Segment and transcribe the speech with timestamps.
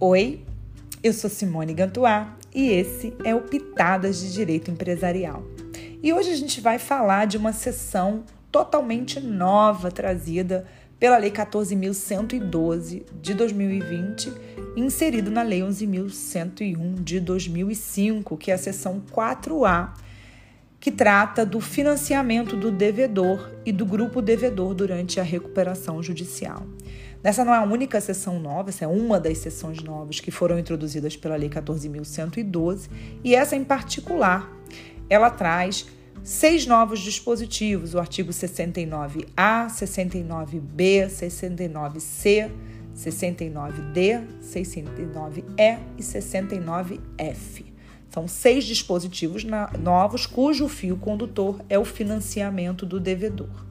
[0.00, 0.44] Oi,
[1.02, 5.42] eu sou Simone Gantuá e esse é o Pitadas de Direito Empresarial.
[6.00, 8.22] E hoje a gente vai falar de uma sessão
[8.52, 10.64] totalmente nova trazida
[11.00, 14.32] pela Lei 14.112 de 2020,
[14.76, 19.94] inserido na Lei 11.101 de 2005, que é a seção 4A,
[20.78, 26.64] que trata do financiamento do devedor e do grupo devedor durante a recuperação judicial.
[27.22, 30.58] Essa não é a única sessão nova, essa é uma das sessões novas que foram
[30.58, 32.88] introduzidas pela Lei 14.112
[33.24, 34.48] e essa em particular,
[35.10, 35.86] ela traz
[36.22, 42.50] seis novos dispositivos, o artigo 69A, 69B, 69C,
[42.94, 45.44] 69D, 69E
[45.96, 47.64] e 69F.
[48.10, 49.44] São seis dispositivos
[49.78, 53.66] novos cujo fio condutor é o financiamento do devedor.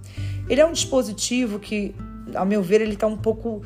[0.50, 1.94] Ele é um dispositivo que
[2.34, 3.62] ao meu ver, ele está um pouco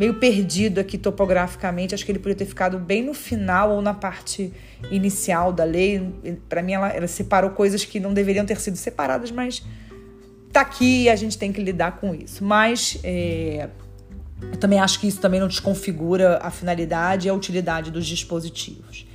[0.00, 1.94] meio perdido aqui topograficamente.
[1.94, 4.50] Acho que ele poderia ter ficado bem no final ou na parte
[4.90, 6.10] inicial da lei.
[6.48, 9.62] Para mim, ela, ela, separou coisas que não deveriam ter sido separadas, mas
[10.50, 12.42] tá aqui e a gente tem que lidar com isso.
[12.42, 13.68] Mas é,
[14.40, 19.06] eu também acho que isso também não desconfigura a finalidade e a utilidade dos dispositivos.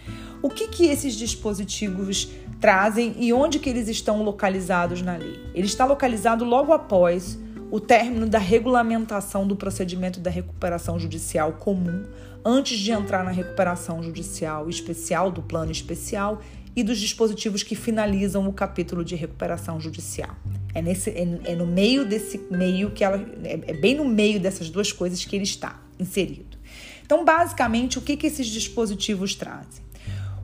[0.41, 2.29] O que, que esses dispositivos
[2.61, 5.39] trazem e onde que eles estão localizados na lei?
[5.55, 7.39] Ele está localizado logo após
[7.71, 12.03] o término da regulamentação do procedimento da recuperação judicial comum,
[12.43, 16.41] antes de entrar na recuperação judicial especial, do plano especial
[16.75, 20.35] e dos dispositivos que finalizam o capítulo de recuperação judicial.
[20.73, 23.17] É, nesse, é, é no meio desse meio que ela.
[23.43, 26.57] É, é, bem no meio dessas duas coisas que ele está inserido.
[27.03, 29.85] Então, basicamente, o que, que esses dispositivos trazem?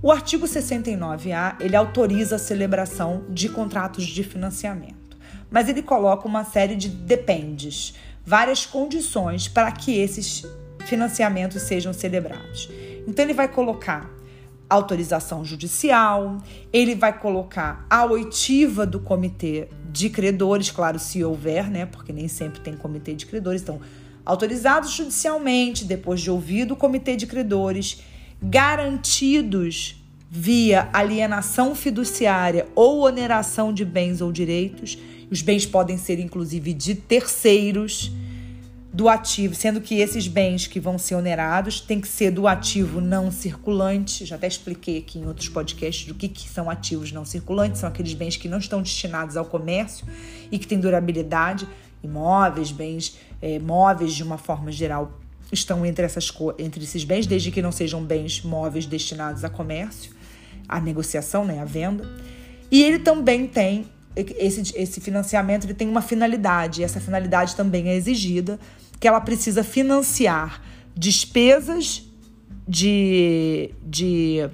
[0.02, 5.01] O artigo 69A ele autoriza a celebração de contratos de financiamento
[5.52, 7.94] mas ele coloca uma série de dependes,
[8.26, 10.46] várias condições para que esses
[10.86, 12.70] financiamentos sejam celebrados.
[13.06, 14.10] Então ele vai colocar
[14.70, 16.38] autorização judicial,
[16.72, 21.86] ele vai colocar a oitiva do comitê de credores, claro, se houver, né?
[21.86, 23.82] Porque nem sempre tem comitê de credores, então
[24.26, 28.02] autorizados judicialmente, depois de ouvido o comitê de credores,
[28.42, 34.98] garantidos via alienação fiduciária ou oneração de bens ou direitos
[35.32, 38.12] os bens podem ser inclusive de terceiros
[38.94, 43.00] do ativo, sendo que esses bens que vão ser onerados têm que ser do ativo
[43.00, 44.26] não circulante.
[44.26, 47.88] Já até expliquei aqui em outros podcasts do que, que são ativos não circulantes, são
[47.88, 50.06] aqueles bens que não estão destinados ao comércio
[50.52, 51.66] e que têm durabilidade,
[52.04, 55.18] imóveis, bens é, móveis de uma forma geral
[55.54, 60.14] estão entre, essas, entre esses bens, desde que não sejam bens móveis destinados a comércio,
[60.68, 62.10] a negociação, né, a venda.
[62.70, 67.90] E ele também tem esse, esse financiamento ele tem uma finalidade, e essa finalidade também
[67.90, 68.60] é exigida,
[69.00, 70.62] que ela precisa financiar
[70.96, 72.04] despesas
[72.68, 74.50] de, de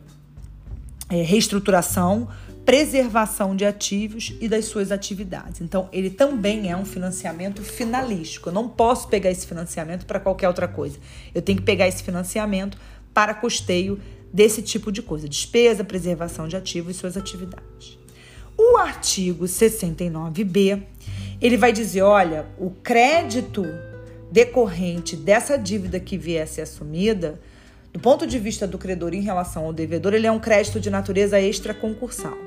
[1.09, 2.28] é, reestruturação,
[2.66, 5.62] preservação de ativos e das suas atividades.
[5.62, 8.50] Então, ele também é um financiamento finalístico.
[8.50, 10.97] Eu não posso pegar esse financiamento para qualquer outra coisa.
[11.34, 12.78] Eu tenho que pegar esse financiamento
[13.13, 14.00] para custeio
[14.34, 17.97] desse tipo de coisa: despesa, preservação de ativos e suas atividades.
[18.78, 20.84] O artigo 69b,
[21.42, 23.66] ele vai dizer, olha, o crédito
[24.32, 27.42] decorrente dessa dívida que viesse assumida,
[27.92, 30.92] do ponto de vista do credor em relação ao devedor, ele é um crédito de
[30.92, 32.38] natureza extraconcursal.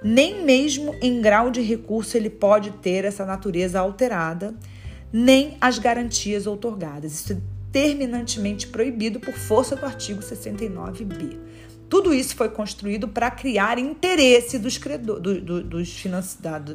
[0.00, 4.54] Nem mesmo em grau de recurso ele pode ter essa natureza alterada,
[5.12, 7.14] nem as garantias outorgadas.
[7.14, 7.36] Isso é
[7.72, 11.36] terminantemente proibido por força do artigo 69b.
[11.88, 16.22] Tudo isso foi construído para criar interesse dos credores, do, do, dos finan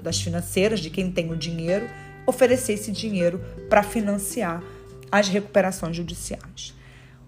[0.02, 1.90] das financeiras, de quem tem o dinheiro,
[2.25, 4.64] oferecer esse dinheiro para financiar
[5.12, 6.74] as recuperações judiciais.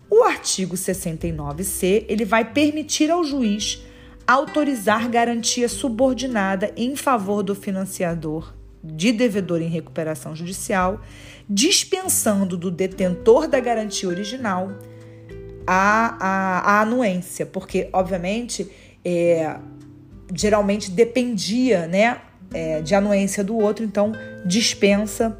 [0.09, 3.81] O artigo 69C ele vai permitir ao juiz
[4.27, 11.01] autorizar garantia subordinada em favor do financiador de devedor em recuperação judicial,
[11.49, 14.71] dispensando do detentor da garantia original
[15.73, 18.69] a, a, a anuência, porque, obviamente,
[19.05, 19.55] é,
[20.35, 22.17] geralmente dependia né,
[22.53, 24.11] é, de anuência do outro, então
[24.45, 25.37] dispensa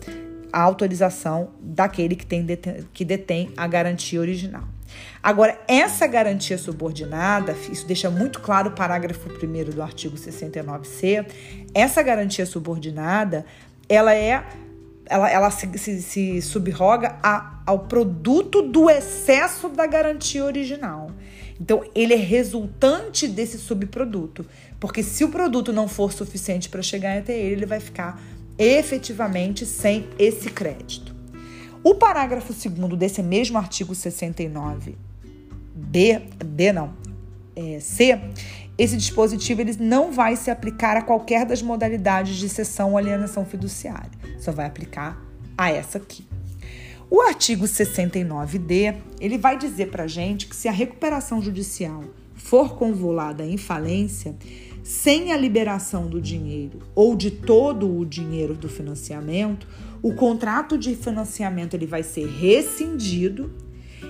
[0.53, 2.47] a autorização daquele que, tem,
[2.93, 4.63] que detém a garantia original.
[5.21, 11.25] Agora, essa garantia subordinada, isso deixa muito claro o parágrafo 1 do artigo 69C,
[11.73, 13.45] essa garantia subordinada,
[13.89, 14.45] ela é
[15.05, 21.11] ela, ela se, se, se subroga a, ao produto do excesso da garantia original.
[21.59, 24.45] Então, ele é resultante desse subproduto.
[24.79, 28.19] Porque se o produto não for suficiente para chegar até ele, ele vai ficar
[28.57, 31.15] efetivamente sem esse crédito.
[31.83, 34.95] O parágrafo 2 desse mesmo artigo 69
[35.73, 36.93] B, B não,
[37.55, 38.19] é, C,
[38.77, 43.45] esse dispositivo ele não vai se aplicar a qualquer das modalidades de cessão ou alienação
[43.45, 44.20] fiduciária.
[44.41, 45.23] Só vai aplicar
[45.57, 46.27] a essa aqui.
[47.09, 52.03] O artigo 69D, ele vai dizer para gente que se a recuperação judicial
[52.33, 54.35] for convolada em falência,
[54.83, 59.67] sem a liberação do dinheiro ou de todo o dinheiro do financiamento,
[60.01, 63.51] o contrato de financiamento ele vai ser rescindido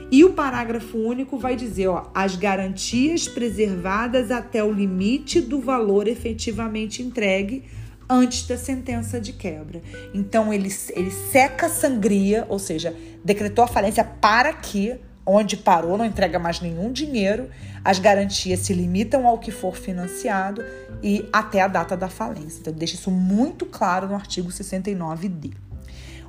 [0.10, 6.07] e o parágrafo único vai dizer, ó, as garantias preservadas até o limite do valor
[6.07, 7.63] efetivamente entregue
[8.12, 9.81] antes da sentença de quebra.
[10.13, 12.94] Então ele, ele seca a sangria, ou seja,
[13.24, 17.50] decretou a falência para que onde parou, não entrega mais nenhum dinheiro,
[17.86, 20.63] as garantias se limitam ao que for financiado
[21.02, 22.60] e até a data da falência.
[22.60, 25.54] Então, deixa isso muito claro no artigo 69D.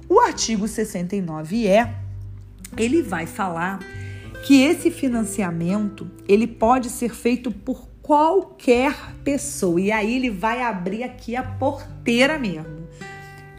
[0.08, 1.90] O artigo 69E,
[2.76, 3.80] ele vai falar
[4.44, 9.80] que esse financiamento, ele pode ser feito por qualquer pessoa.
[9.80, 12.88] E aí ele vai abrir aqui a porteira mesmo.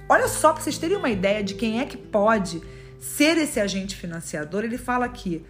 [0.07, 2.61] Olha só para vocês terem uma ideia de quem é que pode
[2.99, 5.43] ser esse agente financiador, ele fala aqui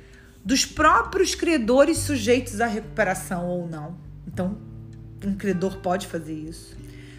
[0.43, 3.97] dos próprios credores sujeitos à recuperação ou não.
[4.27, 4.57] Então,
[5.23, 6.75] um credor pode fazer isso.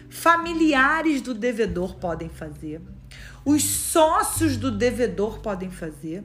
[0.09, 2.81] Familiares do devedor podem fazer.
[3.43, 6.23] Os sócios do devedor podem fazer.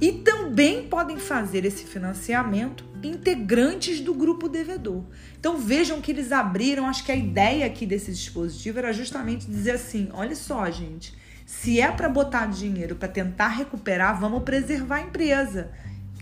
[0.00, 5.04] E também podem fazer esse financiamento integrantes do grupo devedor.
[5.38, 9.72] Então vejam que eles abriram, acho que a ideia aqui desse dispositivo era justamente dizer
[9.72, 11.14] assim: olha só, gente,
[11.46, 15.70] se é para botar dinheiro para tentar recuperar, vamos preservar a empresa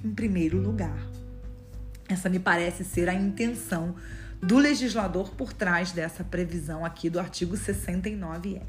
[0.05, 0.99] em primeiro lugar.
[2.08, 3.94] Essa me parece ser a intenção
[4.43, 8.61] do legislador por trás dessa previsão aqui do artigo 69F.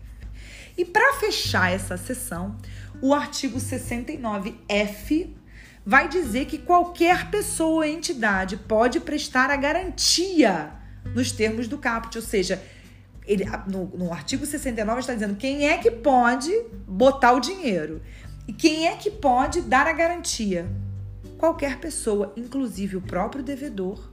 [0.77, 2.55] E para fechar essa sessão,
[3.01, 5.29] o artigo 69F
[5.85, 10.71] vai dizer que qualquer pessoa ou entidade pode prestar a garantia
[11.13, 12.61] nos termos do caput, ou seja,
[13.25, 16.51] ele, no, no artigo 69 está dizendo quem é que pode
[16.87, 18.01] botar o dinheiro
[18.47, 20.65] e quem é que pode dar a garantia.
[21.37, 24.11] Qualquer pessoa, inclusive o próprio devedor,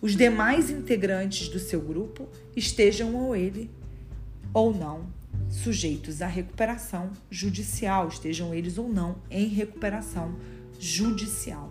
[0.00, 3.70] os demais integrantes do seu grupo, estejam ou ele
[4.52, 5.06] ou não
[5.48, 10.51] sujeitos à recuperação judicial, estejam eles ou não em recuperação judicial.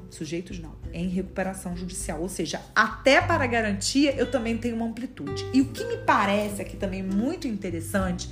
[0.09, 2.21] Sujeitos não, em recuperação judicial.
[2.21, 5.45] Ou seja, até para garantia eu também tenho uma amplitude.
[5.53, 8.29] E o que me parece aqui também muito interessante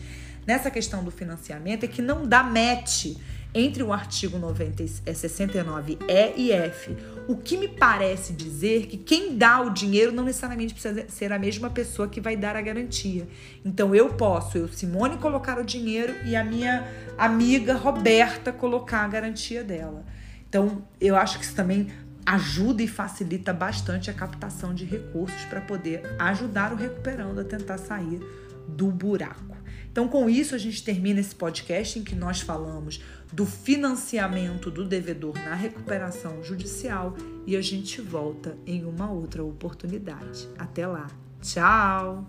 [0.47, 3.17] nessa questão do financiamento é que não dá match
[3.53, 6.95] entre o artigo 90, 69E é, e F.
[7.27, 11.39] O que me parece dizer que quem dá o dinheiro não necessariamente precisa ser a
[11.39, 13.27] mesma pessoa que vai dar a garantia.
[13.65, 16.87] Então eu posso, eu, Simone, colocar o dinheiro e a minha
[17.17, 20.05] amiga Roberta colocar a garantia dela.
[20.49, 21.87] Então, eu acho que isso também
[22.25, 27.77] ajuda e facilita bastante a captação de recursos para poder ajudar o recuperando a tentar
[27.77, 28.19] sair
[28.67, 29.57] do buraco.
[29.91, 33.01] Então, com isso, a gente termina esse podcast em que nós falamos
[33.33, 37.15] do financiamento do devedor na recuperação judicial
[37.45, 40.47] e a gente volta em uma outra oportunidade.
[40.57, 41.07] Até lá.
[41.41, 42.27] Tchau!